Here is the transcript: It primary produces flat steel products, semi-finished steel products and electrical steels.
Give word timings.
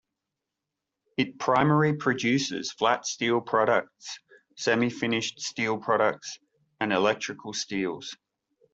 It 1.17 1.37
primary 1.37 1.95
produces 1.95 2.71
flat 2.71 3.05
steel 3.05 3.39
products, 3.39 4.17
semi-finished 4.57 5.39
steel 5.41 5.77
products 5.77 6.39
and 6.79 6.91
electrical 6.91 7.53
steels. 7.53 8.15